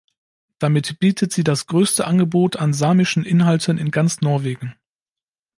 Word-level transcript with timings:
Damit 0.57 0.97
bietet 0.99 1.31
sie 1.31 1.43
das 1.43 1.67
größte 1.67 2.07
Angebot 2.07 2.55
an 2.55 2.73
samischen 2.73 3.23
Inhalten 3.23 3.77
in 3.77 3.91
ganz 3.91 4.21
Norwegen. 4.21 4.73